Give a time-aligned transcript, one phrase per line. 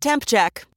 [0.00, 0.64] Temp check.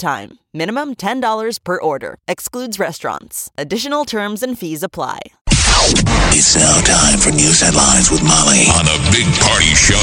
[0.00, 0.38] time.
[0.52, 2.16] Minimum $10 per order.
[2.26, 3.50] Excludes restaurants.
[3.56, 5.20] Additional terms and fees apply.
[6.32, 9.94] It's now time for news headlines with Molly on the Big Party Show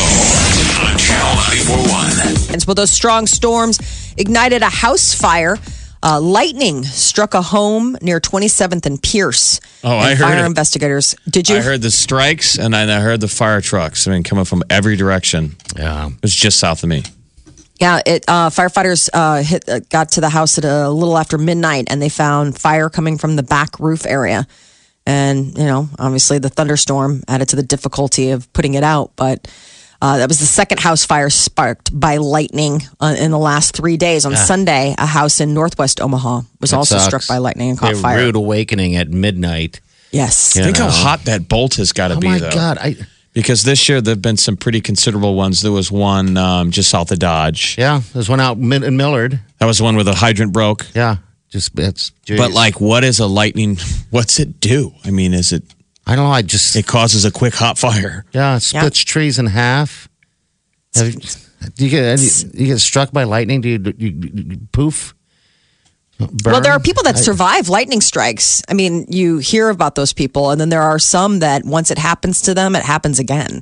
[0.88, 2.54] on Channel 941.
[2.54, 3.80] And so those strong storms
[4.18, 5.58] ignited a house fire.
[6.04, 9.60] Uh, lightning struck a home near 27th and Pierce.
[9.84, 10.46] Oh, I And heard Fire it.
[10.46, 11.16] investigators.
[11.28, 11.58] Did you?
[11.58, 14.08] I heard the strikes and I heard the fire trucks.
[14.08, 15.56] I mean, coming from every direction.
[15.76, 16.08] Yeah.
[16.10, 17.04] It was just south of me.
[17.80, 21.38] Yeah, it, uh, firefighters uh, hit, uh, got to the house at a little after
[21.38, 24.48] midnight, and they found fire coming from the back roof area.
[25.06, 29.12] And you know, obviously, the thunderstorm added to the difficulty of putting it out.
[29.16, 29.48] But
[30.02, 33.96] uh, that was the second house fire sparked by lightning uh, in the last three
[33.98, 34.26] days.
[34.26, 37.06] On Sunday, a house in Northwest Omaha was That also sucks.
[37.08, 38.18] struck by lightning and A caught fire.
[38.18, 39.80] rude awakening at midnight.
[40.12, 40.54] Yes.
[40.54, 42.52] Think how hot that bolt has got to Oh be, my though.
[42.52, 42.78] God.
[42.80, 42.96] I
[43.38, 45.62] Because this year there have been some pretty considerable ones.
[45.62, 47.78] There was one um, just south of Dodge.
[47.78, 49.40] yeah, there's one out in in Millard.
[49.60, 50.88] That was the one where the hydrant broke.
[50.96, 51.18] Yeah,
[51.52, 52.10] just it's.
[52.28, 53.78] But like, what is a lightning?
[54.10, 54.92] What's it do?
[55.06, 55.64] I mean, is it?
[56.08, 56.32] I don't know.
[56.32, 58.26] I just It causes a quick hot fire.
[58.32, 60.10] yeah, it splits trees in half.
[60.96, 61.20] Have you,
[61.76, 62.20] do you get
[62.56, 63.62] you get struck by lightning?
[63.62, 65.14] Do you, do you, do you poof?
[66.20, 68.64] Well, there are people that survive lightning strikes.
[68.68, 71.98] I mean, you hear about those people, and then there are some that once it
[71.98, 73.62] happens to them, it happens again.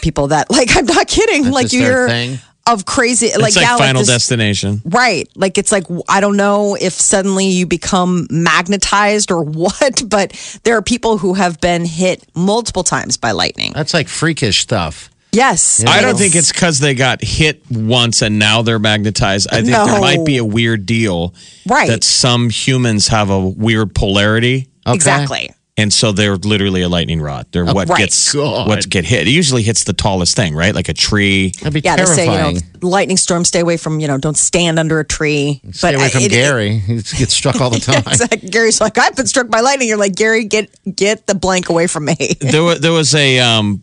[0.00, 1.44] People that, like, I'm not kidding.
[1.44, 2.38] That's like you hear thing?
[2.66, 4.80] of crazy, like, it's like yeah, Final like this, Destination.
[4.84, 5.28] right?
[5.34, 10.76] Like it's like I don't know if suddenly you become magnetized or what, but there
[10.76, 13.72] are people who have been hit multiple times by lightning.
[13.74, 15.09] That's like freakish stuff.
[15.32, 19.48] Yes, I don't think it's because they got hit once and now they're magnetized.
[19.52, 19.86] I think No.
[19.86, 21.34] there might be a weird deal.
[21.68, 21.88] Right.
[21.88, 24.68] That some humans have a weird polarity.
[24.86, 24.94] Okay.
[24.94, 25.50] exactly.
[25.76, 27.46] And so they're literally a lightning rod.
[27.52, 27.98] They're what right.
[27.98, 28.66] gets God.
[28.68, 29.26] what get hit.
[29.28, 30.74] It usually hits the tallest thing, right?
[30.74, 31.50] Like a tree.
[31.60, 32.56] That'd be Yeah, they say terrifying.
[32.56, 33.44] you know lightning storm.
[33.46, 35.62] Stay away from you know don't stand under a tree.
[35.70, 36.78] Stay away from it- Gary.
[36.80, 38.02] He gets struck all the time.
[38.06, 38.48] Exactly.
[38.50, 39.88] Gary's like, I've been struck by lightning.
[39.88, 42.16] You're like, Gary, get get the blank away from me.
[42.40, 43.80] there was there was a um,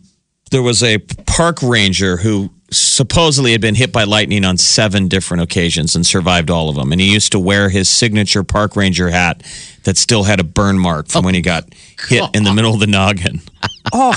[0.51, 5.41] there was a park ranger who supposedly had been hit by lightning on seven different
[5.43, 6.91] occasions and survived all of them.
[6.91, 9.41] And he used to wear his signature park ranger hat
[9.83, 11.63] that still had a burn mark from when he got
[12.09, 13.41] hit in the middle of the noggin.
[13.93, 14.13] Oh,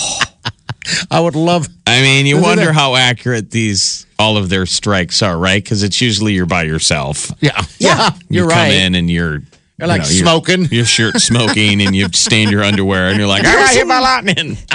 [1.13, 1.69] I would love.
[1.87, 5.63] I mean, you wonder how accurate these all of their strikes are, right?
[5.63, 7.31] Because it's usually you're by yourself.
[7.41, 8.73] Yeah, yeah, You you're come right.
[8.73, 9.43] in and you're.
[9.81, 10.67] You're like you smoking.
[10.67, 13.99] Your shirt smoking, and you've stained your underwear, and you're like, I got hit by
[13.99, 14.59] lightning.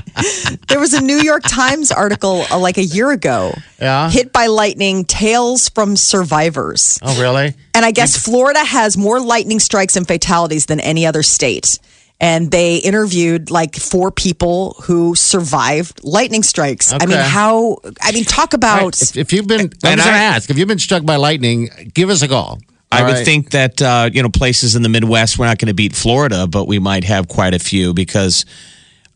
[0.69, 3.53] There was a New York Times article uh, like a year ago.
[3.79, 4.09] Yeah.
[4.09, 6.99] Hit by lightning, tales from survivors.
[7.01, 7.53] Oh, really?
[7.73, 11.79] And I guess Florida has more lightning strikes and fatalities than any other state.
[12.21, 16.93] And they interviewed like four people who survived lightning strikes.
[16.93, 19.01] I mean, how, I mean, talk about.
[19.01, 21.91] If, if you've been, I'm And going to ask, if you've been struck by lightning,
[21.93, 22.59] give us a call.
[22.95, 23.25] I All would right?
[23.25, 26.47] think that uh, you know places in the Midwest we're not going to beat Florida,
[26.47, 28.45] but we might have quite a few because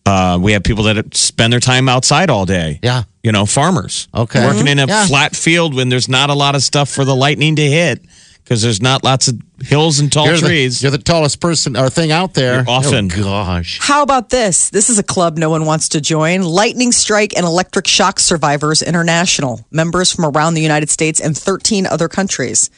[0.06, 2.79] uh, we have people that spend their time outside all day.
[2.81, 3.03] Yeah.
[3.23, 4.07] you know, farmers.
[4.13, 4.45] Okay.
[4.45, 5.06] working in a Yeah.
[5.07, 8.01] flat field when there's not a lot of stuff for the lightning to hit
[8.44, 10.79] because there's not lots of hills and tall you're trees.
[10.79, 12.56] The, you're the tallest person or thing out there.
[12.61, 13.11] You're often.
[13.13, 13.78] Oh, gosh.
[13.81, 14.72] How about this?
[14.72, 16.41] This is a club no one wants to join.
[16.41, 21.85] Lightning Strike and Electric Shock Survivors International, members from around the United States and 13
[21.85, 22.72] other countries.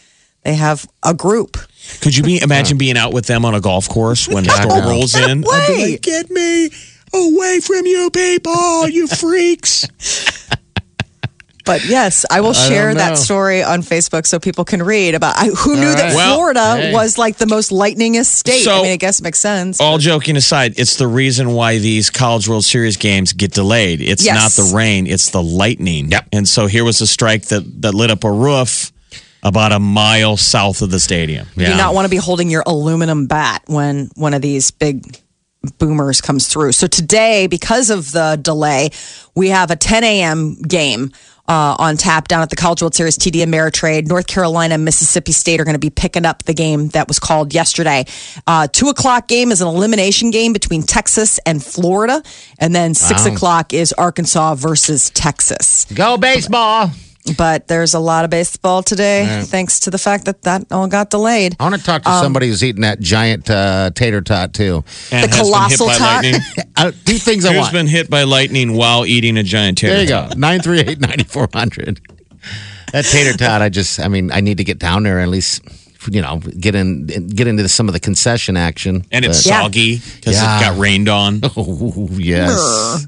[0.44, 1.58] They have a group.
[2.02, 4.86] Could you be imagine being out with them on a golf course when the storm
[4.86, 5.44] rolls in?
[5.52, 5.92] I'd be way.
[5.92, 6.70] like, Get me
[7.14, 9.88] away from you people, you freaks!
[11.64, 15.38] But yes, I will share don't that story on Facebook so people can read about
[15.38, 16.16] I, who knew that right.
[16.16, 16.92] Well, Florida hey.
[16.94, 18.64] was like the most lightningest state.
[18.64, 19.80] So- I mean, I guess it makes sense.
[19.80, 24.02] All joking aside, it's the reason why these College World Series games get delayed.
[24.02, 24.58] It's Yes.
[24.58, 26.10] not the rain, it's the lightning.
[26.12, 26.30] Yep.
[26.34, 28.92] And so here was a strike that, that lit up a roof
[29.44, 31.48] about a mile south of the stadium.
[31.56, 35.18] You do not want to be holding your aluminum bat when one of these big
[35.78, 36.72] boomers comes through.
[36.72, 38.90] So today, because of the delay,
[39.36, 40.56] we have a 10 a.m.
[40.62, 41.12] game.
[41.48, 44.08] Uh, on tap down at the College World Series TD Ameritrade.
[44.08, 47.54] North Carolina Mississippi State are going to be picking up the game that was called
[47.54, 48.06] yesterday.
[48.48, 52.24] Uh, two o'clock game is an elimination game between Texas and Florida.
[52.60, 55.86] And then six o'clock is Arkansas versus Texas.
[55.94, 56.92] Go baseball.
[57.38, 61.12] But there's a lot of baseball today, thanks to the fact that that all got
[61.12, 61.56] delayed.
[61.60, 64.84] I want to talk to Um, somebody who's eating that giant uh, tater tot too.
[65.12, 66.24] And The has been hit colossal by tot.
[66.24, 66.42] lightning.
[66.76, 67.74] Uh, two things I Who's want.
[67.74, 69.98] been hit by lightning while eating a giant tater tot.
[69.98, 70.34] there you tot?
[70.34, 70.40] go.
[70.40, 72.02] Nine three eight ninety four hundred.
[72.92, 73.62] That tater tot.
[73.62, 74.00] I just.
[74.00, 75.62] I mean, I need to get down there at least.
[76.10, 79.06] You know, get in, get into some of the concession action.
[79.12, 80.58] And it's But- soggy because Yeah.
[80.58, 81.42] it got rained on.
[81.56, 83.06] Oh, yes.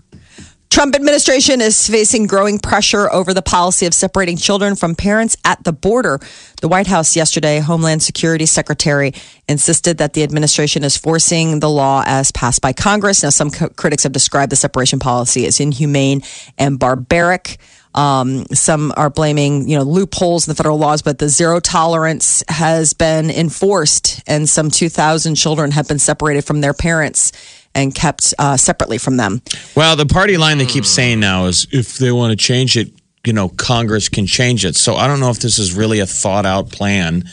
[0.73, 5.63] Trump administration is facing growing pressure over the policy of separating children from parents at
[5.63, 6.19] the border.
[6.61, 9.13] The White House yesterday, Homeland Security Secretary
[9.47, 13.21] insisted that the administration is forcing the law as passed by Congress.
[13.21, 16.23] Now, some co- critics have described the separation policy as inhumane
[16.57, 17.59] and barbaric.
[17.93, 22.43] Um, some are blaming, you know, loopholes in the federal laws, but the zero tolerance
[22.49, 27.31] has been enforced, and some 2,000 children have been separated from their parents
[27.75, 29.41] and kept uh, separately from them.
[29.75, 32.91] Well, the party line they keep saying now is if they want to change it,
[33.25, 34.75] you know, Congress can change it.
[34.75, 37.23] So I don't know if this is really a thought out plan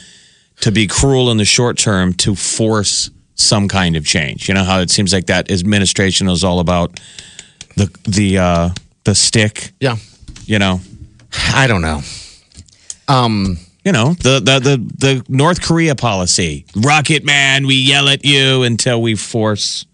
[0.61, 4.49] to be cruel in the short term to force some kind of change.
[4.49, 7.01] You know how it seems like that administration is all about
[7.77, 8.69] the the uh,
[9.05, 9.73] the stick.
[9.81, 9.97] Yeah.
[10.45, 10.81] You know,
[11.55, 12.03] I don't know.
[13.09, 13.59] Um.
[13.85, 16.67] you know the the the, the North Korea policy.
[16.77, 19.87] Rocket man, we yell at you until we force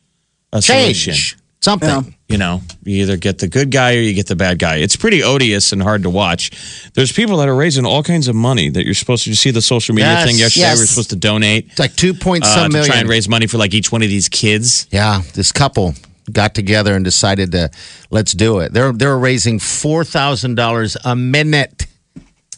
[0.53, 1.15] a solution.
[1.15, 2.15] Change something.
[2.29, 4.77] you know, you either get the good guy or you get the bad guy.
[4.77, 6.51] It's pretty odious and hard to watch.
[6.95, 9.51] There's people that are raising all kinds of money that you're supposed to you see
[9.51, 10.27] the social media Yes.
[10.29, 10.67] thing yesterday.
[10.67, 10.79] Yes.
[10.79, 12.91] We're supposed to donate It's like two point uh, some to million.
[12.93, 14.87] try and raise money for like each one of these kids.
[14.93, 15.95] Yeah, this couple
[16.33, 17.71] got together and decided to
[18.11, 18.73] let's do it.
[18.73, 21.87] They're they're raising four thousand dollars a minute.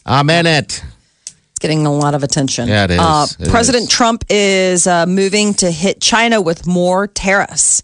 [0.05, 0.83] A minute.
[1.59, 2.69] It's getting a lot of attention.
[2.69, 2.99] Yeah, it is.
[3.01, 3.89] Uh, It President is.
[3.89, 7.83] Trump is uh, moving to hit China with more tariffs.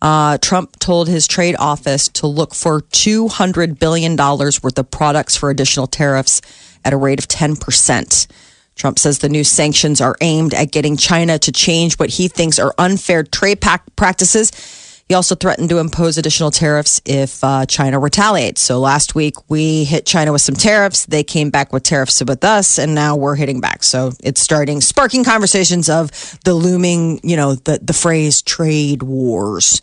[0.00, 5.50] Uh, Trump told his trade office to look for $200 billion worth of products for
[5.50, 6.42] additional tariffs
[6.84, 8.26] at a rate of 10%.
[8.74, 12.58] Trump says the new sanctions are aimed at getting China to change what he thinks
[12.58, 14.50] are unfair trade pac- practices.
[15.12, 18.62] He also threatened to impose additional tariffs if uh, China retaliates.
[18.62, 21.04] So last week we hit China with some tariffs.
[21.04, 23.82] They came back with tariffs with us, and now we're hitting back.
[23.82, 26.10] So it's starting sparking conversations of
[26.46, 29.82] the looming, you know, the the phrase trade wars.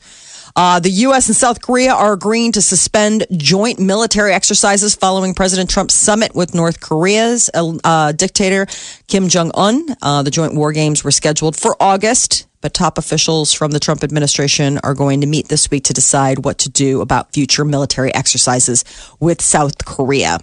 [0.55, 1.27] Uh, the U.S.
[1.27, 6.55] and South Korea are agreeing to suspend joint military exercises following President Trump's summit with
[6.55, 8.65] North Korea's uh, dictator
[9.07, 9.95] Kim Jong Un.
[10.01, 14.03] Uh, the joint war games were scheduled for August, but top officials from the Trump
[14.03, 18.13] administration are going to meet this week to decide what to do about future military
[18.13, 18.83] exercises
[19.19, 20.39] with South Korea.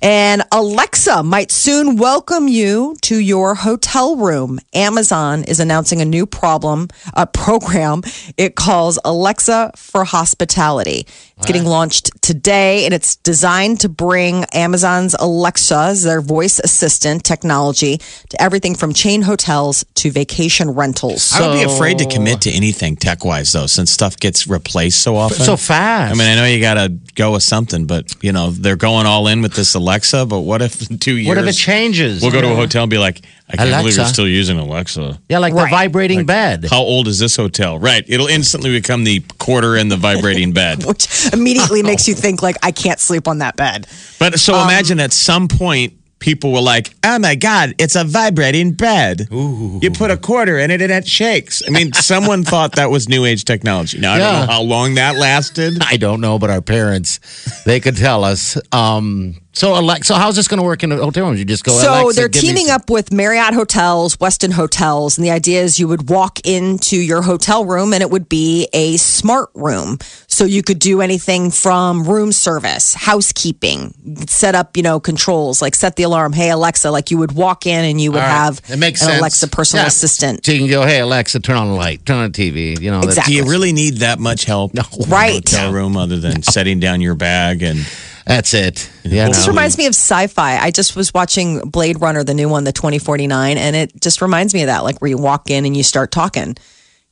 [0.00, 4.58] And Alexa might soon welcome you to your hotel room.
[4.74, 8.02] Amazon is announcing a new problem, a program
[8.36, 11.06] it calls Alexa for Hospitality.
[11.36, 17.98] It's getting launched today and it's designed to bring Amazon's Alexa, their voice assistant technology,
[18.28, 21.32] to everything from chain hotels to vacation rentals.
[21.32, 25.00] I would be afraid to commit to anything tech wise though, since stuff gets replaced
[25.00, 25.44] so often.
[25.44, 26.14] So fast.
[26.14, 29.06] I mean, I know you got to go with something, but you know they're going
[29.06, 30.26] all in with this Alexa.
[30.26, 31.28] But what if in two years?
[31.28, 32.22] what if it changes?
[32.22, 35.20] We'll go to a hotel and be like, I can't believe you're still using Alexa.
[35.28, 35.64] Yeah, like Right.
[35.70, 36.66] the vibrating bed.
[36.70, 37.78] How old is this hotel?
[37.78, 38.04] Right.
[38.08, 40.84] It'll instantly become the quarter in the vibrating bed.
[40.84, 43.86] Which immediately makes you think like I can't sleep on that bed.
[44.18, 48.04] But so Um, imagine at some point people were like, "Oh my god, it's a
[48.04, 49.26] vibrating bed.
[49.32, 53.08] You put a quarter in it and it shakes." I mean, someone thought that was
[53.08, 53.98] new age technology.
[53.98, 55.82] Now I don't know how long that lasted.
[55.82, 57.18] I don't know, but our parents,
[57.66, 58.56] they could tell us.
[58.70, 61.38] Um, so, Alexa, so how's this going to work in the hotel rooms?
[61.38, 61.72] You just go.
[61.72, 65.88] So Alexa, they're teaming up with Marriott Hotels, Westin Hotels, and the idea is you
[65.88, 69.98] would walk into your hotel room and it would be a smart room.
[70.26, 73.94] So you could do anything from room service, housekeeping,
[74.26, 76.32] set up, you know, controls like set the alarm.
[76.32, 78.34] Hey Alexa, like you would walk in and you would All right.
[78.44, 79.18] have It makes an sense.
[79.18, 79.88] Alexa personal Yeah.
[79.88, 80.46] assistant.
[80.46, 82.80] So you can go, hey Alexa, turn on the light, turn on the TV.
[82.80, 83.34] You know, Exactly.
[83.34, 84.72] Do you really need that much help?
[84.82, 84.82] No.
[85.06, 85.34] Right.
[85.34, 87.80] Hotel room other than setting down your bag and
[88.26, 88.90] That's it.
[89.02, 89.52] Yeah, It just no.
[89.52, 90.58] reminds me of sci-fi.
[90.58, 94.54] I just was watching Blade Runner, the new one, the 2049, and it just reminds
[94.54, 96.56] me of that, like where you walk in and you start talking,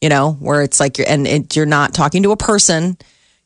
[0.00, 2.96] you know, where it's like you're and it, you're not talking to a person,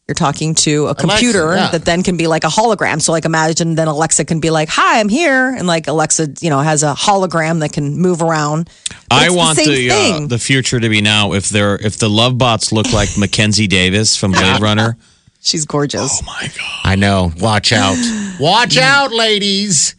[0.07, 1.71] you're talking to a computer yeah.
[1.71, 3.01] that then can be like a hologram.
[3.01, 6.51] So like imagine then Alexa can be like, "Hi, I'm here," and like Alexa, you
[6.51, 8.69] know, has a hologram that can move around.
[9.09, 11.33] But I want the, the uh, the future to be now.
[11.33, 14.99] If they're if the love bots look like Mackenzie Davis from Blade Runner,
[15.45, 16.01] She's gorgeous.
[16.23, 16.81] oh my god!
[16.85, 17.31] I know.
[17.39, 17.97] Watch out.
[18.41, 19.95] Watch out, ladies.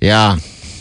[0.00, 0.38] Yeah.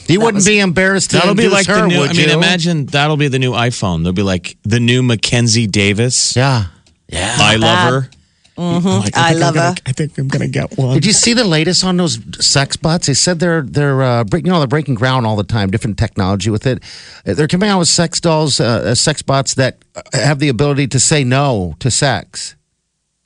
[0.07, 1.99] You wouldn't be embarrassed to That'll be induce like her, the new.
[1.99, 2.35] would I mean, you?
[2.35, 4.03] imagine that'll be the new iPhone.
[4.03, 6.35] They'll be like the new Mackenzie Davis.
[6.35, 6.65] Yeah.
[7.07, 7.33] Yeah.
[7.39, 8.09] I love her.
[8.57, 9.75] Like, I think I'm love gonna- her.
[9.85, 10.93] I think I'm gonna get one.
[10.95, 13.07] Did you see the latest on those sex bots?
[13.07, 15.71] They said they're they're uh, break- you know they're breaking ground all the time.
[15.71, 16.83] Different technology with it.
[17.25, 19.77] Uh, They're coming out with sex dolls, uh, uh, sex bots that
[20.13, 22.55] have the ability to say no to sex.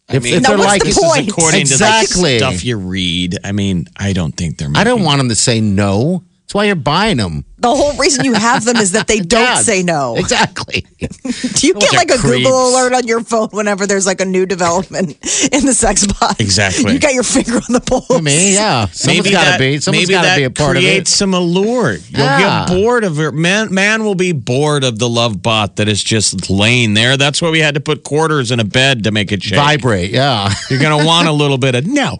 [0.09, 1.21] If, mean, if Now, they're what's like, the this point?
[1.21, 2.37] is according Exactly.
[2.37, 3.39] to the stuff you read.
[3.43, 4.69] I mean, I don't think they're.
[4.75, 6.23] I don't want them to say no.
[6.45, 7.43] That's why you're buying them.
[7.57, 10.15] The whole reason you have them is that they don't Yeah, say no.
[10.15, 10.85] Exactly.
[10.99, 12.43] Do you get like a creeps.
[12.45, 15.09] Google alert on your phone whenever there's like a new development
[15.51, 16.39] in the sex bot?
[16.39, 16.93] Exactly.
[16.93, 18.21] You got your finger on the pulse.
[18.21, 18.85] Me, yeah.
[18.91, 19.79] Someone's maybe got to that, be.
[19.79, 21.15] Someone's maybe got to that be a part of creates it.
[21.15, 21.93] some allure.
[21.93, 22.65] You'll Yeah.
[22.67, 23.33] get bored of it.
[23.33, 27.17] Man, man will be bored of the love bot that is just laying there.
[27.17, 29.57] That's why we had to put quarters in a bed to make it shake.
[29.57, 30.53] Vibrate, yeah.
[30.69, 32.19] You're gonna want a little bit of no.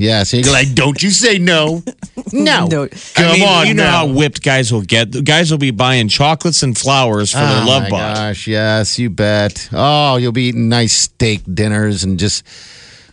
[0.00, 1.82] Yeah, so you go like, don't you say no.
[2.32, 2.66] No.
[2.68, 2.86] No.
[3.14, 4.06] Come I mean, on you know now.
[4.06, 5.10] how whipped guys will get.
[5.10, 8.14] The Guys will be buying chocolates and flowers for their Oh, love my bot.
[8.14, 9.68] gosh, yes, you bet.
[9.72, 12.44] Oh, you'll be eating nice steak dinners and just,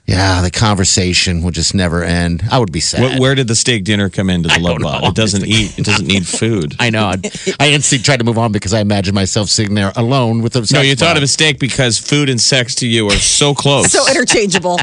[0.06, 2.44] yeah, the conversation will just never end.
[2.52, 3.02] I would be sad.
[3.02, 5.04] Where, where did the steak dinner come into the I love don't bot?
[5.06, 5.80] It doesn't eat.
[5.80, 6.76] It doesn't need food.
[6.80, 7.06] I know.
[7.06, 7.18] I,
[7.60, 10.60] I instantly tried to move on because I imagined myself sitting there alone with a
[10.60, 11.18] no, sex you thought bot.
[11.18, 13.92] of a steak because food and sex to you are so close.
[13.92, 14.78] So interchangeable.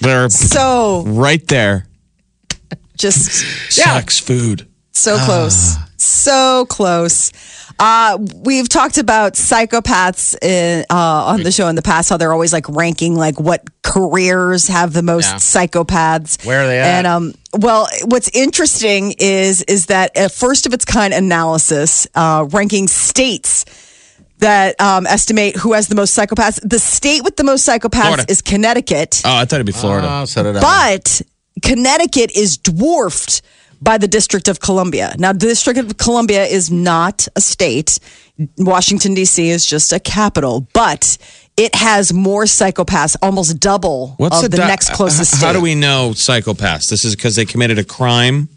[0.00, 1.86] They're so right there.
[2.96, 3.30] just
[3.72, 4.66] Sex, food.
[4.92, 5.76] so close.
[5.96, 7.32] So close.
[7.78, 12.32] Uh, we've talked about psychopaths in, uh, on the show in the past, how they're
[12.32, 15.36] always like ranking like what careers have the most Yeah.
[15.36, 16.44] psychopaths.
[16.46, 16.86] Where are they at?
[16.86, 22.46] And um, well, what's interesting is is that a first of its kind analysis uh,
[22.50, 23.64] ranking states
[24.44, 26.60] that um, estimate who has the most psychopaths.
[26.62, 28.26] The state with the most psychopaths Florida.
[28.28, 29.22] is Connecticut.
[29.24, 30.26] Oh, I thought it'd be Florida.
[30.26, 30.60] So did I.
[30.60, 31.22] But
[31.62, 33.42] Connecticut is dwarfed
[33.80, 35.14] by the District of Columbia.
[35.18, 37.98] Now, the District of Columbia is not a state.
[38.58, 39.48] Washington, D.C.
[39.48, 41.16] is just a capital, but
[41.56, 45.46] it has more psychopaths, almost double What's of the, di- next closest h- state.
[45.46, 46.88] How do we know psychopaths?
[46.88, 48.48] This is because they committed a crime.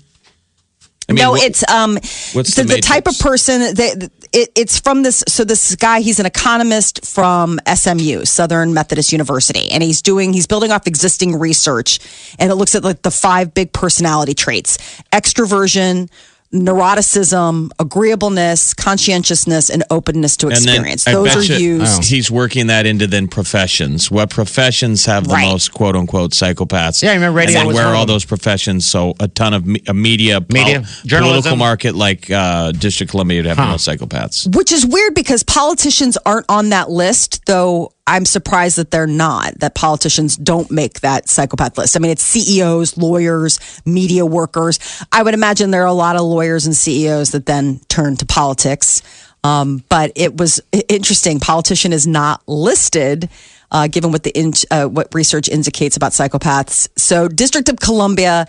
[1.10, 1.94] I mean, no, what- it's um
[2.34, 5.24] what's the, the the type of person that it, it's from this.
[5.28, 10.48] So this guy, he's an economist from SMU, Southern Methodist University, and he's doing he's
[10.48, 12.00] building off existing research,
[12.40, 14.78] and it looks at like the five big personality traits:
[15.12, 16.10] extroversion.
[16.54, 21.04] Neuroticism, agreeableness, conscientiousness, and openness to and then experience.
[21.06, 22.06] Those are you used.
[22.06, 24.10] He's working that into then professions.
[24.10, 25.50] What professions have the Right.
[25.50, 27.02] most quote unquote psychopaths?
[27.04, 28.88] Yeah, I remember radio And then was where one are all those professions?
[28.88, 31.34] So a ton of me- media, pol- Media, journalism.
[31.42, 34.56] political market like uh, District of Columbia would have the most psychopaths.
[34.56, 39.60] Which is weird because politicians aren't on that list, though I'm surprised that they're not,
[39.60, 41.96] that politicians don't make that psychopath list.
[41.96, 44.80] I mean, it's CEOs, lawyers, media workers.
[45.12, 48.26] I would imagine there are a lot of lawyers and CEOs that then turn to
[48.26, 49.02] politics.
[49.44, 51.40] Um, but it was interesting.
[51.40, 53.30] Politician is not listed.
[53.70, 58.48] Uh, given what the in, uh, what research indicates about psychopaths, so District of Columbia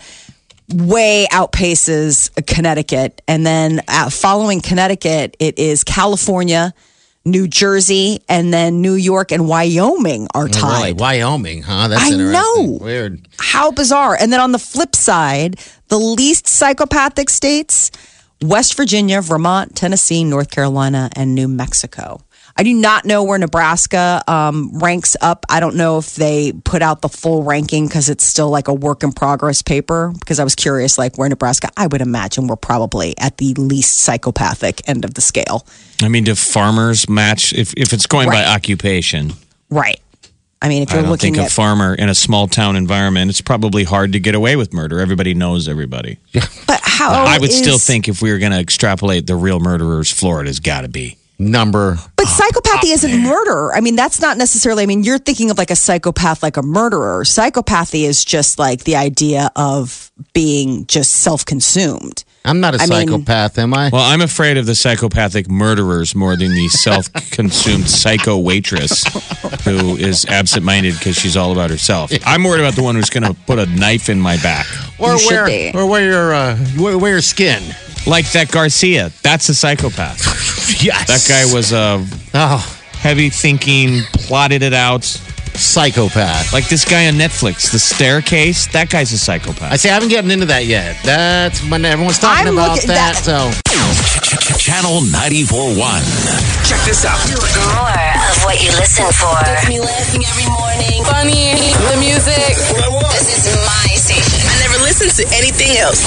[0.73, 3.21] way outpaces Connecticut.
[3.27, 6.73] And then uh, following Connecticut, it is California,
[7.25, 10.53] New Jersey, and then New York and Wyoming are really?
[10.57, 10.99] tied.
[10.99, 11.89] Wyoming, huh?
[11.89, 12.31] That's I interesting.
[12.31, 12.77] know.
[12.81, 13.27] Weird.
[13.37, 14.17] How bizarre.
[14.19, 15.59] And then on the flip side,
[15.89, 17.91] the least psychopathic states
[18.41, 22.21] West Virginia, Vermont, Tennessee, North Carolina, and New Mexico.
[22.55, 25.45] I do not know where Nebraska um, ranks up.
[25.49, 28.73] I don't know if they put out the full ranking because it's still like a
[28.73, 30.13] work in progress paper.
[30.19, 33.99] Because I was curious, like where Nebraska, I would imagine we're probably at the least
[33.99, 35.65] psychopathic end of the scale.
[36.01, 39.33] I mean, do farmers match if, if it's going by occupation?
[39.69, 39.99] Right.
[40.61, 43.29] I mean, if you're don't looking think a at farmer in a small town environment,
[43.29, 44.99] it's probably hard to get away with murder.
[44.99, 46.17] Everybody knows everybody.
[46.67, 50.11] but how I would still think if we were going to extrapolate the real murderers,
[50.11, 51.17] Florida's got to be.
[51.41, 51.97] Number.
[52.17, 53.73] But psychopathy isn't murder.
[53.73, 54.83] I mean, that's not necessarily.
[54.83, 57.23] I mean, you're thinking of like a psychopath, like a murderer.
[57.23, 62.25] Psychopathy is just like the idea of being just self-consumed.
[62.43, 63.89] I'm not a I mean- psychopath, am I?
[63.91, 69.03] Well, I'm afraid of the psychopathic murderers more than the self consumed psycho waitress
[69.63, 72.11] who is absent minded because she's all about herself.
[72.25, 74.65] I'm worried about the one who's going to put a knife in my back.
[74.99, 75.71] or You should wear, be.
[75.73, 77.61] or wear your, uh, wear, wear your skin.
[78.07, 79.11] Like that Garcia.
[79.23, 80.47] That's a psychopath.
[80.79, 81.07] Yes.
[81.09, 82.61] That guy was a Oh,
[82.93, 85.03] heavy thinking, plotted it out.
[85.03, 86.53] psychopath.
[86.53, 88.67] Like this guy on Netflix, The Staircase.
[88.71, 89.73] That guy's a psychopath.
[89.73, 90.95] I say I haven't gotten into that yet.
[91.03, 93.15] That's when everyone's talking I'm about looking- that.
[93.17, 93.51] that- So
[94.57, 96.05] Channel 94.1.
[96.63, 97.17] Check this out.
[97.27, 99.35] More of what you listen for.
[99.43, 101.03] Gets me laughing every morning.
[101.03, 101.57] Funny,
[101.91, 102.55] the music.
[103.19, 104.47] This is my station.
[104.47, 105.99] I never listen to anything else.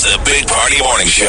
[0.00, 1.26] This is the Big Party Morning Show.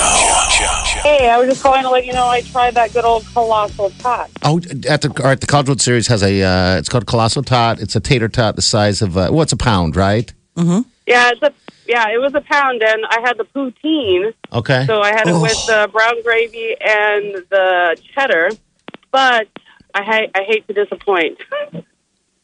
[1.03, 3.89] Hey, I was just calling to let you know I tried that good old colossal
[3.99, 4.31] tot.
[4.43, 6.41] Oh, at the all right, the College World Series has a.
[6.41, 7.81] Uh, it's called Colossal Tot.
[7.81, 9.17] It's a tater tot the size of.
[9.17, 10.31] Uh, well, it's a pound, right?
[10.55, 10.87] Mm-hmm.
[11.05, 11.53] Yeah, it's a
[11.85, 14.85] yeah, it was a pound, and I had the poutine, Okay.
[14.87, 18.51] so I had it with the brown gravy and the cheddar.
[19.11, 19.49] But
[19.93, 21.39] I ha- I hate to disappoint.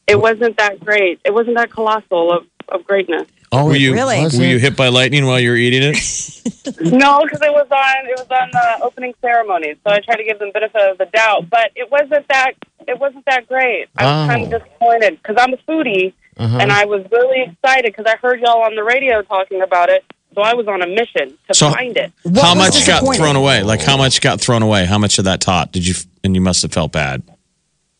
[0.10, 1.20] It wasn't that great.
[1.26, 3.28] It wasn't that colossal of, of greatness.
[3.52, 4.20] Oh, Were it you Really?
[4.22, 4.42] wasn't?
[4.42, 5.98] were you hit by lightning while you were eating it?
[6.82, 10.24] No, because it was on it was on the opening ceremony, so I tried to
[10.24, 11.50] give them benefit of the doubt.
[11.50, 12.54] But it wasn't that
[12.88, 13.88] it wasn't that great.
[13.98, 14.46] I was kind Oh.
[14.56, 16.58] of disappointed because I'm a foodie, Uh-huh.
[16.60, 20.04] and I was really excited because I heard y'all on the radio talking about it.
[20.36, 22.12] So I was on a mission to So- find it.
[22.36, 23.64] How much got thrown away?
[23.64, 24.86] Like how much got thrown away?
[24.86, 25.96] How much of that tot did you?
[26.24, 27.24] And you must have felt bad.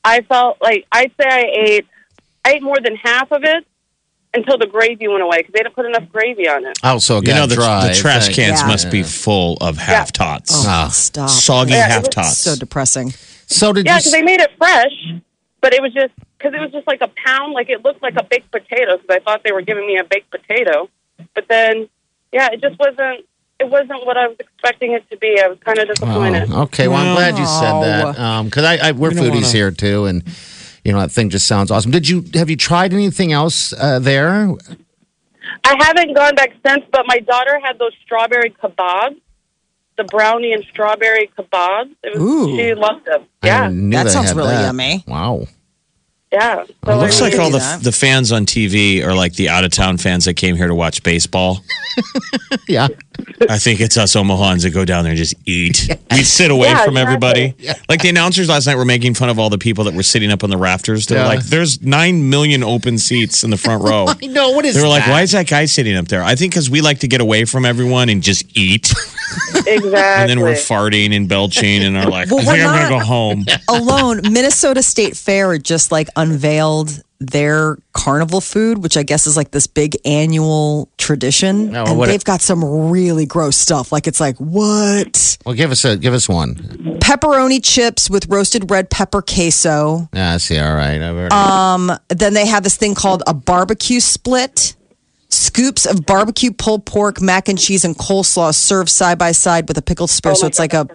[0.04, 1.86] I felt like I'd say I ate
[2.46, 3.66] I ate more than half of it
[4.34, 6.78] until the gravy went away because they didn't put enough gravy on it.
[6.84, 7.88] Oh, so it You know the, dry.
[7.88, 8.68] the trash cans Yeah.
[8.68, 10.88] must be full of half tots, Oh, Ah.
[10.90, 11.30] stop.
[11.30, 12.38] soggy Yeah, half tots.
[12.38, 13.14] So depressing.
[13.48, 14.92] So did Yeah, because they made it fresh,
[15.62, 17.54] but it was just because it was just like a pound.
[17.54, 20.04] Like it looked like a baked potato because I thought they were giving me a
[20.04, 20.90] baked potato,
[21.34, 21.88] but then
[22.32, 23.26] yeah, it just wasn't.
[23.60, 25.40] It wasn't what I was expecting it to be.
[25.44, 26.50] I was kind of disappointed.
[26.52, 26.88] Oh, okay.
[26.88, 30.06] Well, I'm glad you said that because I, I we're don't foodies wanna- here too,
[30.06, 30.24] and
[30.88, 31.92] you know that thing just sounds awesome.
[31.92, 34.50] Did you have you tried anything else uh, there?
[35.66, 39.20] I haven't gone back since, but my daughter had those strawberry kebabs,
[39.98, 41.94] the brownie and strawberry kebabs.
[42.04, 42.56] It was, Ooh.
[42.58, 43.26] She loved them.
[43.44, 44.62] I Yeah, knew That sounds really that.
[44.68, 45.04] yummy.
[45.08, 45.48] Wow.
[46.32, 46.64] yeah.
[46.86, 47.84] So It looks like all the that.
[47.84, 50.76] the fans on TV are like the out of town fans that came here to
[50.76, 51.60] watch baseball.
[52.70, 52.88] Yeah.
[53.50, 55.90] I think it's us Omahans that go down there and just eat.
[56.18, 57.54] We sit away Yeah, from everybody.
[57.60, 57.86] exactly.
[57.90, 60.32] Like the announcers last night were making fun of all the people that were sitting
[60.32, 61.06] up on the rafters.
[61.06, 61.28] They were Yeah.
[61.28, 64.74] like, "There's nine million open seats in the front row." I know what is.
[64.74, 65.12] They were like, that?
[65.12, 67.46] "Why is that guy sitting up there?" I think because we like to get away
[67.46, 68.92] from everyone and just eat,
[69.68, 69.94] exactly.
[69.96, 72.90] and then we're farting and belching and are like, Well, "I think we're I'm gonna
[72.90, 79.04] not- go home." Alone, Minnesota State Fair just like unveiled their carnival food, which I
[79.04, 81.76] guess is like this big annual tradition.
[81.76, 83.92] Oh, and what- they've got some really gross stuff.
[83.92, 85.38] Like it's like, what?
[85.46, 86.56] Well, give us a give us one.
[87.00, 90.10] Pepperoni chips with roasted red pepper queso.
[90.14, 90.60] Yeah, I see.
[90.60, 91.02] All right.
[91.32, 94.76] Um, Then they have this thing called a barbecue split.
[95.30, 99.78] Scoops of barbecue pulled pork, mac and cheese, and coleslaw served side by side with
[99.78, 100.32] a pickled spear.
[100.32, 100.88] Oh so my it's like a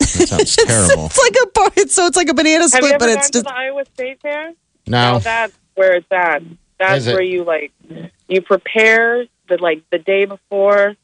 [0.00, 1.06] that sounds terrible.
[1.06, 1.70] it's like a bar.
[1.88, 3.54] So it's like a banana Have you split, ever but gone it's to just the
[3.54, 4.52] Iowa State Fair?
[4.86, 5.14] No.
[5.14, 6.42] No, that's where it's at.
[6.78, 7.12] That's Is it?
[7.12, 7.72] where you like
[8.28, 10.94] you prepare the like the day before,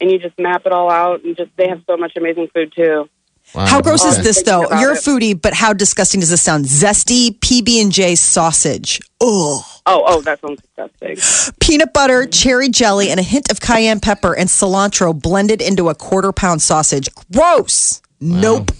[0.00, 2.72] and you just map it all out, and just they have so much amazing food
[2.74, 3.08] too.
[3.54, 3.66] Wow.
[3.66, 4.62] How gross is this though?
[4.78, 6.66] You're a foodie, but how disgusting does this sound?
[6.66, 9.00] Zesty PB and J sausage.
[9.20, 9.62] Ugh.
[9.86, 11.54] Oh, oh, that sounds disgusting.
[11.60, 15.94] Peanut butter, cherry jelly, and a hint of cayenne pepper and cilantro blended into a
[15.94, 17.08] quarter pound sausage.
[17.32, 18.00] Gross.
[18.20, 18.70] Nope.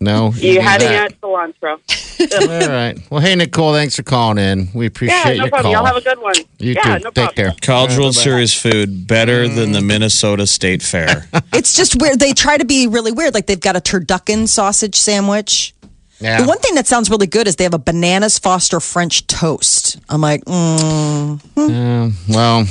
[0.00, 0.32] No.
[0.34, 1.12] You do had to that.
[1.12, 1.78] add cilantro.
[2.20, 2.98] All right.
[3.10, 4.68] Well, hey Nicole, thanks for calling in.
[4.74, 5.62] We appreciate Yeah, no your problem.
[5.62, 5.72] call.
[5.72, 6.34] Y'all have a good one.
[6.58, 7.04] you yeah, too.
[7.04, 7.34] no Take problem.
[7.34, 7.54] care.
[7.62, 11.26] College World Series food better than the Minnesota State Fair.
[11.54, 12.18] It's just weird.
[12.20, 13.34] They try to be really weird.
[13.34, 15.74] Like they've got a turducken sausage sandwich.
[16.18, 16.42] Yeah.
[16.42, 19.98] The one thing that sounds really good is they have a bananas Foster French toast.
[20.10, 22.66] I'm like, mm, well,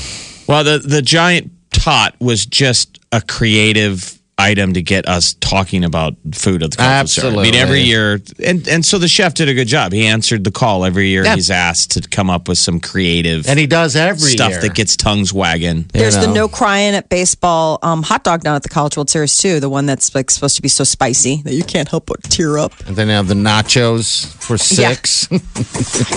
[0.47, 6.15] Well, the the giant tot was just a creative item to get us talking about
[6.33, 7.13] food at the conference.
[7.13, 7.37] center.
[7.39, 9.91] I mean, every year, and and so the chef did a good job.
[9.91, 11.23] He answered the call every year.
[11.25, 11.35] Yeah.
[11.35, 14.61] He's asked to come up with some creative and he does every stuff year.
[14.61, 15.77] that gets tongues wagging.
[15.79, 19.09] You there's the no crying at baseball um, hot dog down at the College World
[19.09, 19.59] Series too.
[19.59, 22.57] The one that's like supposed to be so spicy that you can't help but tear
[22.57, 22.73] up.
[22.87, 25.27] And then they have the nachos for six.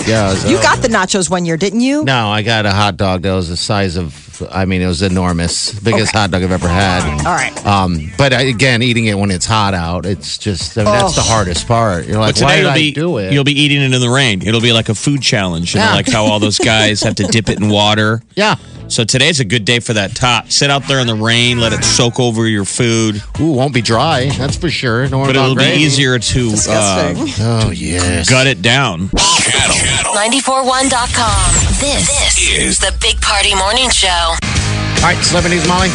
[0.07, 0.33] Yeah.
[0.35, 2.03] so- You got the nachos one year, didn't you?
[2.03, 4.13] No, I got a hot dog that was the size of.
[4.51, 7.03] I mean, it was enormous, biggest hot dog I've ever had.
[7.25, 7.65] All right.
[7.65, 11.21] Um, but again, eating it when it's hot out, it's just I mean, that's the
[11.21, 12.05] hardest part.
[12.07, 13.33] You're like, But why today did you'll I be do it?
[13.33, 14.45] you'll be eating it in the rain.
[14.45, 17.23] It'll be like a food challenge, you know, like how all those guys have to
[17.23, 18.21] dip it in water.
[18.35, 18.55] yeah.
[18.87, 20.51] So today's a good day for that top.
[20.51, 23.81] Sit out there in the rain, let it soak over your food, Ooh, won't be
[23.81, 24.29] dry.
[24.37, 25.07] That's for sure.
[25.09, 28.29] No but it'll be easier to uh, Oh yes.
[28.29, 29.09] gut it down.
[29.09, 31.53] Channel, channel 941.com.
[31.79, 34.07] This, this is the Big Party Morning Show.
[34.07, 35.89] All right, celebrities, Molly.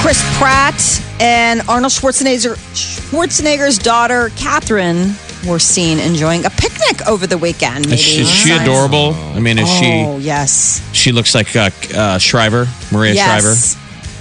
[0.00, 0.74] Chris Pratt
[1.20, 5.14] and Arnold Schwarzenegger, Schwarzenegger's daughter Katherine
[5.46, 7.86] were seen enjoying a picnic over the weekend.
[7.86, 9.14] Maybe Is she, is she adorable?
[9.14, 11.12] I mean, is she Oh yes, she?
[11.12, 13.76] Looks like uh, uh, Shriver, Maria yes.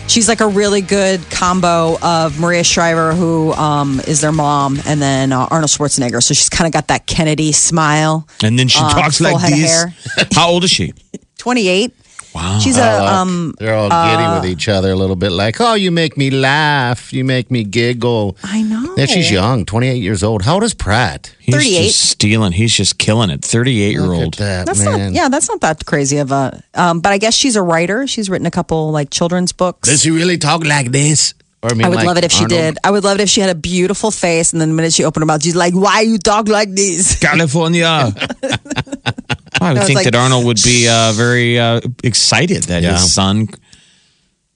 [0.07, 5.01] She's like a really good combo of Maria Shriver, who um, is their mom, and
[5.01, 6.21] then uh, Arnold Schwarzenegger.
[6.21, 8.27] So she's kind of got that Kennedy smile.
[8.43, 9.85] And then she Uh, talks like this.
[10.33, 10.93] How old is she?
[11.37, 11.93] 28.
[12.33, 12.59] Wow.
[12.59, 13.53] She's a look, um.
[13.59, 17.11] they're all giddy with each other a little bit, like, "Oh, you make me laugh,
[17.11, 18.93] you make me giggle." I know.
[18.97, 20.43] Yeah, she's young, twenty-eight years old.
[20.43, 21.35] How old is Pratt?
[21.39, 21.83] He's 38.
[21.87, 22.51] just stealing.
[22.53, 23.43] He's just killing it.
[23.43, 24.33] 38 year Look old.
[24.35, 24.99] at that That's man.
[24.99, 25.13] not.
[25.13, 26.63] Yeah, that's not that crazy of a.
[26.75, 28.07] Um, but I guess she's a writer.
[28.07, 29.89] She's written a couple like children's books.
[29.89, 31.33] Does he really talk like this?
[31.63, 32.59] Or I mean, I would like love it if she Arnold?
[32.59, 32.77] did.
[32.83, 35.03] I would love it if she had a beautiful face, and then the minute she
[35.03, 37.85] opened her mouth, she's like, "Why you talk like this?" California.
[39.61, 42.93] I would was think like- that Arnold would be uh, very uh, excited that Yeah.
[42.93, 43.47] his son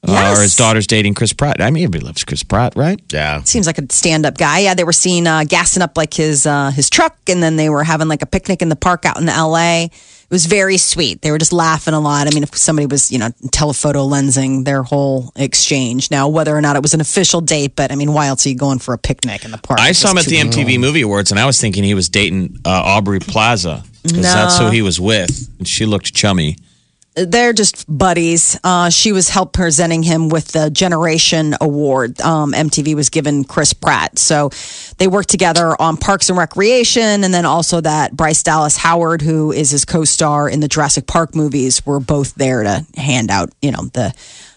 [0.07, 0.37] uh, Yes.
[0.37, 1.61] or his daughter's dating Chris Pratt.
[1.61, 2.99] I mean, everybody loves Chris Pratt, right?
[3.11, 3.41] Yeah.
[3.43, 4.59] Seems like a stand-up guy.
[4.59, 7.69] Yeah, they were seen uh, gassing up like his uh, his truck, and then they
[7.69, 9.91] were having like a picnic in the park out in L.A.
[10.25, 11.21] It was very sweet.
[11.21, 12.25] They were just laughing a lot.
[12.27, 16.09] I mean, if somebody was, you know, telephoto lensing their whole exchange.
[16.09, 18.49] Now, whether or not it was an official date, but I mean, why else are
[18.49, 19.79] you going for a picnic in the park?
[19.79, 22.59] I saw him at the MTV Movie Awards, and I was thinking he was dating
[22.65, 24.21] uh, Aubrey Plaza because No.
[24.23, 26.57] that's who he was with, and she looked chummy.
[27.15, 28.59] They're just buddies.
[28.63, 32.19] Uh, she was help presenting him with the Generation Award.
[32.21, 34.49] Um, MTV was given Chris Pratt, so
[34.97, 39.51] they worked together on Parks and Recreation, and then also that Bryce Dallas Howard, who
[39.51, 43.71] is his co-star in the Jurassic Park movies, were both there to hand out, you
[43.71, 44.13] know, the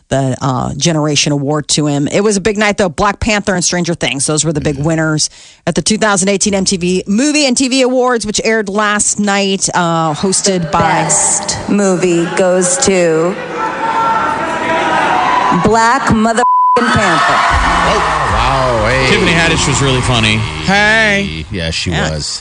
[0.08, 2.08] the uh, Generation Award to him.
[2.08, 2.88] It was a big night, though.
[2.88, 5.30] Black Panther and Stranger Things; those were the big winners
[5.66, 10.98] at the 2018 MTV Movie and TV Awards, which aired last night, uh, hosted by.
[10.98, 13.32] Best movie goes to
[15.64, 16.42] Black Mother
[16.78, 17.32] Panther.
[17.32, 18.86] Wow.
[18.88, 19.10] Hey.
[19.10, 20.36] Tiffany Haddish was really funny.
[20.36, 22.40] Hey, Yeah, she was.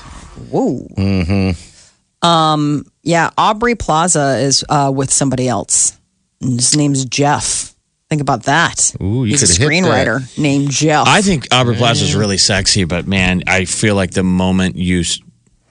[0.50, 0.88] Whoa.
[0.98, 2.26] Mm-hmm.
[2.28, 2.86] Um.
[3.04, 5.97] Yeah, Aubrey Plaza is uh, with somebody else.
[6.42, 7.74] And his name's Jeff.
[8.10, 8.94] Think about that.
[9.02, 11.08] Ooh, you He's a could hit screenwriter named Jeff.
[11.08, 15.02] I think Aubrey Plaza is really sexy, but man, I feel like the moment you,
[15.02, 15.20] s-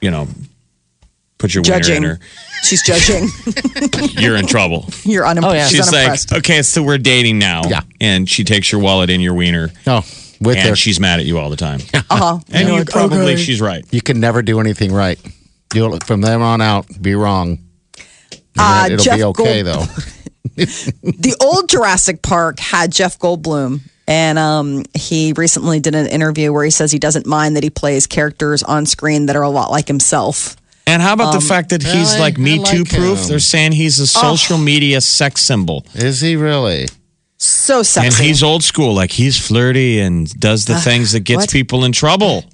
[0.02, 0.28] you know,
[1.38, 1.96] put your wiener judging.
[1.96, 2.18] in her,
[2.62, 3.28] She's judging.
[4.22, 4.86] you're in trouble.
[5.04, 5.70] You're unimpressed.
[5.74, 5.92] She's She's
[6.30, 7.62] like, okay, so we're dating now.
[7.68, 7.80] Yeah.
[8.02, 10.04] And she takes your wallet in your wiener, Oh,
[10.40, 11.80] with and her, she's mad at you all the time.
[11.94, 12.38] uh-huh.
[12.52, 13.36] And You're you like, probably, okay.
[13.36, 13.82] she's right.
[13.92, 15.18] you can never do anything right.
[15.74, 17.60] You'll from then on out be wrong.
[18.58, 20.02] Uh, It'll Jeff be okay Gold- though.
[20.56, 26.64] the old Jurassic Park had Jeff Goldblum, and um, he recently did an interview where
[26.64, 29.70] he says he doesn't mind that he plays characters on screen that are a lot
[29.70, 30.56] like himself.
[30.88, 32.20] And how about the fact that he's really?
[32.20, 33.18] like Me like Too proof?
[33.22, 33.28] him.
[33.28, 35.84] They're saying he's a social media sex symbol.
[35.94, 36.86] Is he really?
[37.38, 38.06] So sexy.
[38.06, 41.50] And he's old school, like he's flirty and does the things that gets what?
[41.50, 42.44] people in trouble.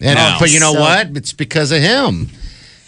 [0.00, 0.38] And, Wow.
[0.40, 1.16] but you know So- what?
[1.16, 2.30] It's because of him.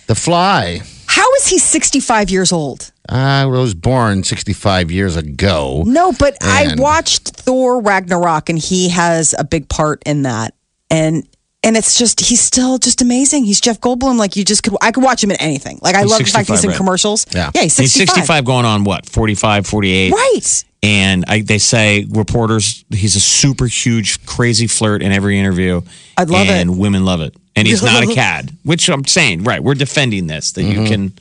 [0.07, 0.81] The Fly.
[1.07, 2.91] How is he 65 years old?
[3.09, 5.83] I was born 65 years ago.
[5.87, 10.55] No, but I watched Thor Ragnarok, and he has a big part in that.
[10.91, 11.27] And
[11.63, 13.45] and it's just he's still just amazing.
[13.45, 14.19] He's Jeff Goldblum.
[14.19, 15.79] Like you just could I could watch him in anything.
[15.83, 16.77] Like I He's love the fact he's in right?
[16.77, 17.27] commercials.
[17.35, 17.51] Yeah.
[17.55, 18.15] yeah, he's He's 65.
[18.15, 20.13] 65 going on what, 45, 48?
[20.13, 20.65] Right.
[20.83, 25.81] And I, they say reporters, he's a super huge, crazy flirt in every interview.
[26.17, 26.61] I'd love and it.
[26.61, 27.35] And women love it.
[27.57, 29.61] And he's not a cad, which I'm saying, right?
[29.61, 30.83] We're defending this that Mm-hmm.
[30.83, 31.13] you can.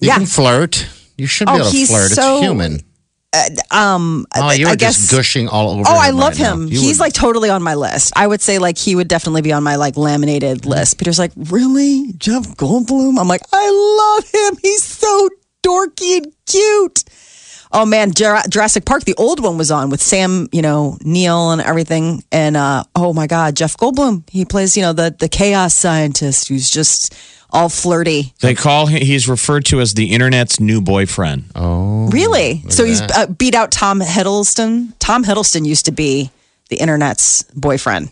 [0.00, 0.16] You Yeah.
[0.18, 0.86] can flirt.
[1.16, 2.10] You should be Oh, able to flirt.
[2.12, 2.80] so- it's human.
[3.70, 4.96] Um, Oh, you I guess.
[4.96, 5.82] just gushing all over.
[5.86, 6.68] Oh, I love right him.
[6.68, 8.12] He's would- like totally on my list.
[8.16, 10.96] I would say like he would definitely be on my like laminated list.
[10.98, 13.18] Peter's like, really, Jeff Goldblum?
[13.20, 13.70] I'm like, I
[14.22, 14.58] love him.
[14.62, 15.28] He's so
[15.62, 17.04] dorky and cute.
[17.72, 21.50] Oh man, Jura- Jurassic Park, the old one was on with Sam, you know, Neill
[21.50, 22.22] and everything.
[22.32, 24.22] And uh, oh my God, Jeff Goldblum.
[24.30, 27.12] He plays, you know, the the chaos scientist who's just
[27.50, 28.32] all flirty.
[28.40, 31.44] They call him, he's referred to as the internet's new boyfriend.
[31.54, 32.62] Oh, Really?
[32.68, 34.92] So he's uh, beat out Tom Hiddleston.
[34.98, 36.30] Tom Hiddleston used to be
[36.68, 38.10] the internet's boyfriend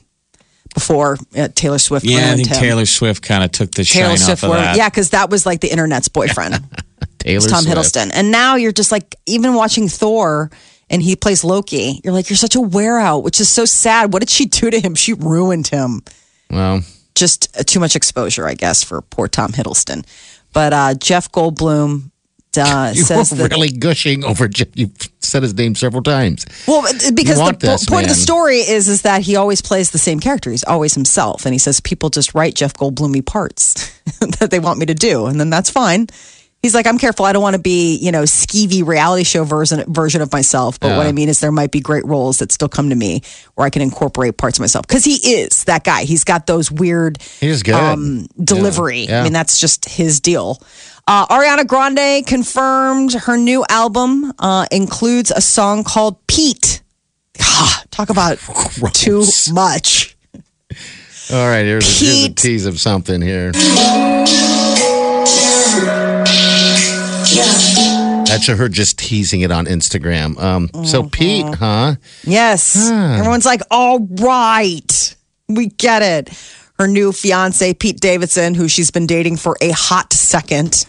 [0.74, 2.04] before uh, Taylor Swift.
[2.04, 2.56] Yeah, I think him.
[2.58, 4.42] Taylor Swift kind of took the Taylor shine Swift.
[4.44, 4.76] off of ruined- that.
[4.76, 6.54] Yeah, because that was like the internet's boyfriend.
[7.18, 7.76] Taylor was Tom Swift.
[7.78, 8.10] Hiddleston.
[8.12, 10.50] And now you're just like, even watching Thor.
[10.90, 12.00] And he plays Loki.
[12.04, 14.12] You're like, you're such a wear out, which is so sad.
[14.12, 14.94] What did she do to him?
[14.94, 16.02] She ruined him.
[16.50, 16.82] Well,
[17.14, 20.04] Just uh, too much exposure, I guess, for poor Tom Hiddleston.
[20.52, 22.10] But uh, Jeff Goldblum
[22.56, 24.48] uh, you says that really gushing over.
[24.48, 26.46] Jeff- You said his name several times.
[26.66, 26.82] Well,
[27.14, 30.20] because the this, point of the story is is that he always plays the same
[30.20, 30.50] character.
[30.50, 33.98] He's always himself, and he says people just write Jeff Goldblumy parts
[34.40, 36.08] that they want me to do, and then that's fine.
[36.64, 37.26] He's like, I'm careful.
[37.26, 40.80] I don't want to be, you know, skeevy reality show version version of myself.
[40.80, 43.20] But what I mean is, there might be great roles that still come to me
[43.54, 46.04] where I can incorporate parts of myself because he is that guy.
[46.04, 47.74] He's got those weird He's good.
[47.74, 49.00] um, delivery.
[49.00, 49.20] Yeah.
[49.20, 50.58] I mean, that's just his deal.
[51.06, 56.80] Uh, Ariana Grande confirmed her new album uh, includes a song called Pete.
[57.42, 58.38] Ah, talk about
[58.94, 59.22] too
[59.52, 60.16] much.
[61.30, 63.52] All right, here's a, here's a tease of something here.
[68.34, 70.40] That's her just teasing it on Instagram.
[70.40, 71.08] Um, So Mm-hmm.
[71.10, 71.94] Pete, huh?
[72.24, 72.90] Yes.
[72.90, 75.14] Everyone's like, all right.
[75.48, 76.30] We get it.
[76.78, 80.84] Her new fiance, Pete Davidson, who she's been dating for a hot second.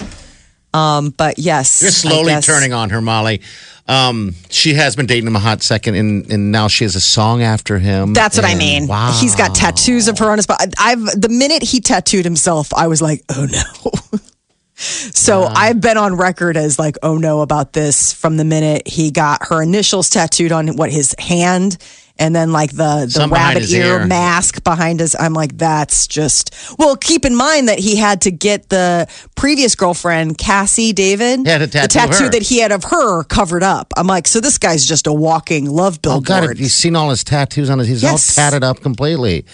[0.73, 1.81] Um, but yes.
[1.81, 3.41] You're slowly turning on her, Molly.
[3.87, 6.99] Um, she has been dating him a hot second, and, and now she has a
[6.99, 8.13] song after him.
[8.13, 8.87] That's what I mean.
[8.87, 9.15] Wow.
[9.21, 10.71] He's got tattoos of her on his body.
[10.79, 14.19] I've the minute he tattooed himself, I was like, oh no.
[14.75, 15.53] so uh-huh.
[15.55, 19.47] I've been on record as like, oh no, about this from the minute he got
[19.47, 21.77] her initials tattooed on what his hand.
[22.17, 24.05] And then like the the rabbit ear, ear.
[24.05, 26.95] mask behind his, I'm like, that's just well.
[26.95, 31.67] Keep in mind that he had to get the previous girlfriend Cazzie David, to the
[31.67, 32.29] tattoo tattoo her.
[32.29, 33.91] that he had of her covered up.
[33.97, 36.25] I'm like, so this guy's just a walking love Oh billboard.
[36.25, 37.89] God, have you seen all his tattoos on his?
[37.89, 38.37] He's Yes.
[38.37, 39.45] all tatted up completely.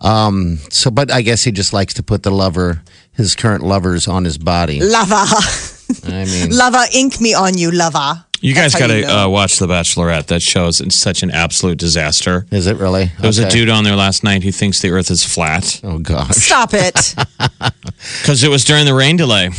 [0.00, 2.82] Um, so, but I guess he just likes to put the lover,
[3.12, 4.80] his current lovers, on his body.
[4.80, 5.24] Lava.
[6.06, 8.26] I mean, Lava, ink me on you, lava.
[8.40, 9.24] You guys That's how got to you know.
[9.24, 10.26] uh, watch The Bachelorette.
[10.26, 12.46] That show is such an absolute disaster.
[12.52, 13.06] is it really?
[13.18, 15.98] There was a dude on there last night who thinks the Earth is flat Oh
[15.98, 16.36] gosh.
[16.36, 17.14] Stop it.
[18.20, 19.50] because it was during the rain delay.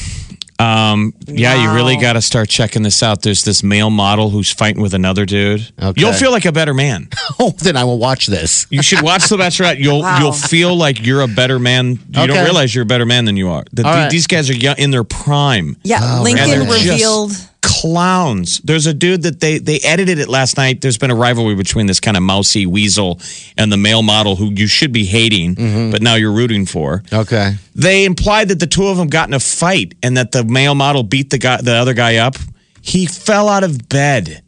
[0.59, 2.01] Um, yeah, you really Wow.
[2.01, 3.21] got to start checking this out.
[3.21, 5.71] There's this male model who's fighting with another dude.
[5.81, 6.01] Okay.
[6.01, 7.07] You'll feel like a better man.
[7.41, 8.67] Oh, then I will watch this.
[8.69, 9.79] You should watch The Bachelorette.
[9.79, 10.19] You'll Wow.
[10.19, 11.91] you'll feel like you're a better man.
[12.09, 12.27] You Okay.
[12.27, 13.63] don't realize you're a better man than you are.
[13.71, 14.09] That the- right.
[14.09, 15.77] These guys are young, in their prime.
[15.83, 17.31] Yeah, Oh, Lincoln And they're just revealed.
[17.69, 18.59] Clowns.
[18.59, 20.81] There's a dude that they they edited it last night.
[20.81, 23.19] There's been a rivalry between this kind of mousy weasel
[23.57, 25.91] and the male model who you should be hating, Mm-hmm.
[25.91, 27.03] but now you're rooting for.
[27.13, 27.53] Okay.
[27.75, 30.75] They implied that the two of them got in a fight and that the male
[30.75, 32.35] model beat the guy the other guy up.
[32.81, 34.41] He fell out of bed.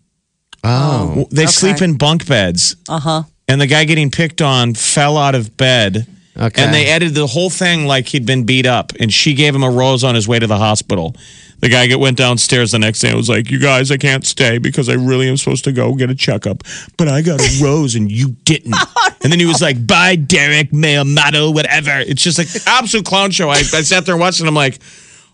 [0.63, 1.51] Oh, They Okay.
[1.51, 2.75] sleep in bunk beds.
[2.87, 3.23] Uh huh.
[3.47, 6.07] And the guy getting picked on fell out of bed.
[6.37, 6.63] Okay.
[6.63, 8.93] And they edited the whole thing like he'd been beat up.
[8.99, 11.13] And she gave him a rose on his way to the hospital.
[11.61, 14.25] The guy get, went downstairs the next day and was like, You guys, I can't
[14.25, 16.63] stay because I really am supposed to go get a checkup.
[16.97, 18.75] But I got a rose and you didn't.
[19.23, 21.91] And then he was like, Bye, Derek, male model, whatever.
[21.99, 23.49] It's just like absolute clown show.
[23.49, 24.79] I, I sat there and watched it and I'm like,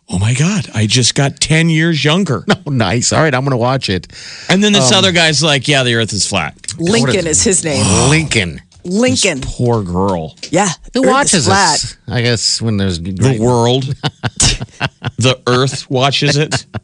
[0.09, 2.45] Oh my God, I just got 10 years younger.
[2.65, 3.11] oh, nice.
[3.11, 4.07] All right, I'm going to watch it.
[4.49, 6.55] And then Um, this other guy's like, Yeah, the earth is flat.
[6.77, 7.85] Lincoln is his name.
[8.09, 8.61] Lincoln.
[8.87, 9.39] Lincoln.
[9.41, 10.35] Poor girl.
[10.51, 10.69] Yeah.
[10.93, 11.79] Who Earth watches flat.
[11.81, 11.97] this?
[12.07, 13.83] I guess when there's the world,
[15.17, 16.65] the earth watches it.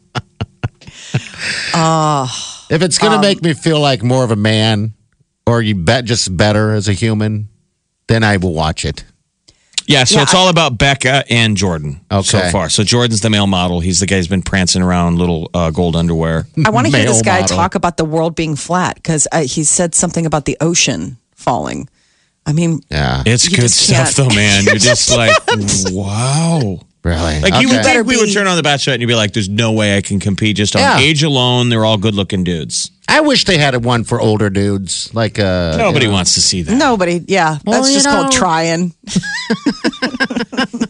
[2.70, 4.94] If it's Um, going to make me feel like more of a man,
[5.46, 7.48] or you bet just better as a human,
[8.08, 9.04] then I will watch it.
[9.86, 12.70] Yeah, so Yeah, it's all about Becca and Jordan so far.
[12.70, 13.80] So Jordan's the male model.
[13.80, 16.46] He's the guy who's been prancing around in little uh, gold underwear.
[16.64, 17.56] I want to hear this guy model.
[17.56, 21.88] talk about the world being flat because uh, he said something about the ocean falling.
[22.46, 24.64] I mean, Yeah, It's good stuff, though, man.
[24.64, 25.34] You're just like,
[25.90, 26.78] wow.
[27.02, 27.40] really.
[27.40, 29.48] Like you would think we would turn on the Bachelorette and you'd be like, "There's
[29.48, 30.98] no way I can compete just on Yeah.
[30.98, 31.68] age alone.
[31.70, 32.90] They're all good-looking dudes.
[33.08, 35.10] I wish they had one for older dudes.
[35.14, 36.14] Like uh, Nobody you know.
[36.16, 37.22] wants to see that." nobody.
[37.26, 38.94] Yeah, Well, that's you just called trying.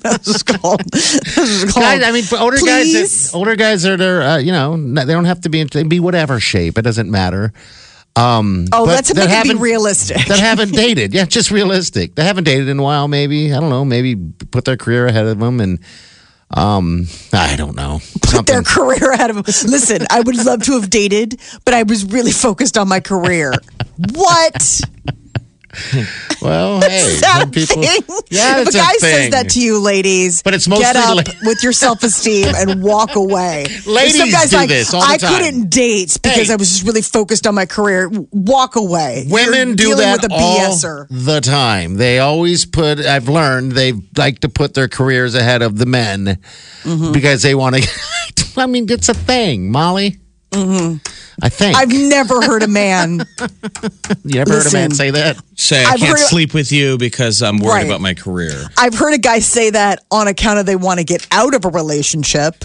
[0.00, 0.80] that's just called.
[0.90, 2.94] That's just called Guys, I mean, for older Please?
[2.94, 6.00] guys, older guys are, they're, uh, you know, they don't have to be, they be
[6.00, 6.78] whatever shape.
[6.78, 7.52] It doesn't matter.
[8.16, 10.24] Um, oh, let's that make it be realistic.
[10.26, 11.12] that haven't dated.
[11.12, 12.14] Yeah, just realistic.
[12.14, 13.08] They haven't dated in a while.
[13.08, 13.84] Maybe I don't know.
[13.84, 15.80] Maybe put their career ahead of them, and
[16.50, 18.00] um, I don't know.
[18.22, 19.44] Put their career ahead of them.
[19.46, 23.52] Listen, I would love to have dated, but I was really focused on my career.
[24.12, 24.80] what?
[26.42, 27.82] Well, hey, some a people.
[28.28, 31.22] Yeah, if a a guy says that to you, ladies, But it's get up la-
[31.44, 33.64] with your self esteem and walk away.
[33.86, 35.32] Ladies some guy's do like, this all the I time.
[35.42, 36.52] couldn't date because Hey.
[36.52, 38.10] I was just really focused on my career.
[38.30, 39.24] Walk away.
[39.30, 41.06] Women You're do that with a all BSer.
[41.10, 41.94] the time.
[41.94, 42.98] They always put.
[43.00, 46.38] I've learned they like to put their careers ahead of the men
[46.82, 47.12] Mm-hmm.
[47.12, 47.88] because they want to.
[48.58, 50.18] I mean, it's a thing, Molly.
[51.42, 51.76] I think.
[51.76, 53.20] I've never heard a man.
[54.24, 55.36] you ever heard a man say that?
[55.56, 57.86] Say, I I've can't heard- sleep with you because I'm worried Right.
[57.86, 58.64] about my career.
[58.78, 61.64] I've heard a guy say that on account of they want to get out of
[61.64, 62.64] a relationship.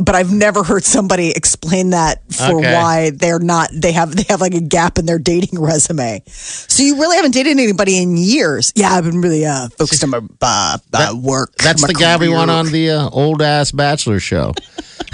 [0.00, 2.72] But I've never heard somebody explain that for Okay.
[2.72, 6.22] why they're not they have they have like a gap in their dating resume.
[6.26, 8.72] So you really haven't dated anybody in years.
[8.76, 11.54] Yeah, I've been really uh, focused on my uh, uh, work.
[11.56, 12.36] That's my the guy we career.
[12.38, 14.52] want on the uh, old ass Bachelor show.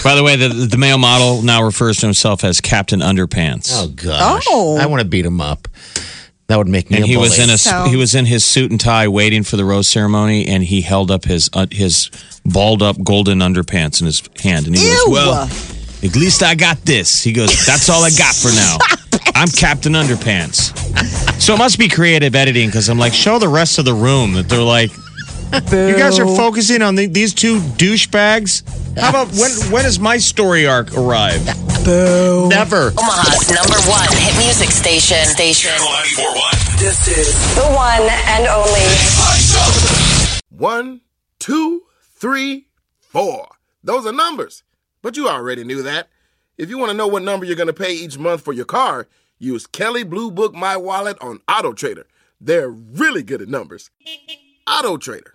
[0.05, 3.71] By the way, the, the male model now refers to himself as Captain Underpants.
[3.73, 4.77] Oh gosh, Oh.
[4.77, 5.67] I want to beat him up.
[6.47, 6.97] That would make me.
[6.99, 7.45] and a he was bully.
[7.45, 10.47] in a So- he was in his suit and tie waiting for the rose ceremony
[10.47, 12.11] and he held up his uh, his
[12.45, 14.95] balled up golden underpants in his hand and he Ew.
[15.07, 15.43] goes well
[16.03, 18.77] at least i got this he goes that's all i got for now
[19.35, 20.77] i'm captain underpants
[21.41, 24.35] so it must be creative editing because i'm like show the rest of the room
[24.35, 24.91] that they're like
[25.73, 28.63] you guys are focusing on the, these two douchebags
[28.97, 31.45] how about when when does my story arc arrive
[31.85, 32.49] Boo.
[32.49, 32.93] Never.
[32.97, 35.23] Omaha's number one hit music station.
[35.27, 35.71] Station.
[35.71, 36.79] Channel 941.
[36.79, 38.81] This is The one and only.
[40.49, 41.03] one,
[41.39, 41.83] two,
[42.15, 42.69] three,
[43.01, 43.49] four.
[43.83, 44.63] Those are numbers.
[45.03, 46.09] But you already knew that.
[46.57, 48.65] If you want to know what number you're going to pay each month for your
[48.65, 49.07] car,
[49.39, 52.07] use Kelley Blue Book My Wallet on Auto Trader.
[52.41, 53.91] They're really good at numbers.
[54.67, 55.34] Auto Trader.